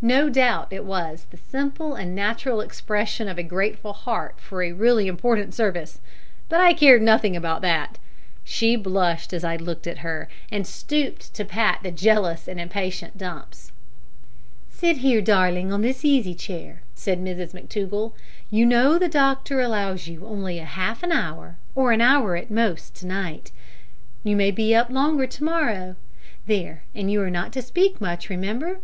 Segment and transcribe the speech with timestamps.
[0.00, 4.72] No doubt it was the simple and natural expression of a grateful heart for a
[4.72, 6.00] really important service;
[6.48, 7.98] but I cared nothing about that.
[8.44, 13.18] She blushed as I looked at her, and stooped to pat the jealous and impatient
[13.18, 13.72] Dumps.
[14.70, 18.12] "Sit here, darling, on this easy chair," said Mrs McTougall;
[18.50, 22.94] "you know the doctor allows you only half an hour or an hour at most
[22.94, 23.52] to night;
[24.22, 25.96] you may be up longer to morrow.
[26.46, 28.78] There; and you are not to speak much, remember.